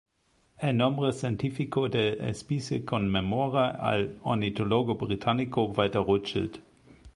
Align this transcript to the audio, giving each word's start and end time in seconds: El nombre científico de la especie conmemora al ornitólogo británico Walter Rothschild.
El 0.67 0.77
nombre 0.77 1.11
científico 1.17 1.83
de 1.95 2.01
la 2.15 2.29
especie 2.31 2.83
conmemora 2.83 3.67
al 3.91 4.17
ornitólogo 4.23 4.95
británico 4.95 5.65
Walter 5.67 6.01
Rothschild. 6.01 6.59